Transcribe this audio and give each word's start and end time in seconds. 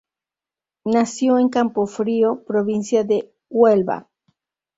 Nació 0.83 1.37
en 1.37 1.49
Campofrío, 1.49 2.43
Provincia 2.43 3.03
de 3.03 3.31
Huelva. 3.51 4.09